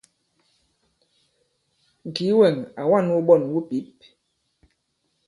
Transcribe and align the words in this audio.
Ŋ̀kìi 2.07 2.31
wɛ̂ŋ 2.39 2.55
à 2.79 2.81
wa᷇n 2.89 3.07
wuɓɔn 3.13 3.41
wu 3.53 3.59
pǐp. 3.69 3.95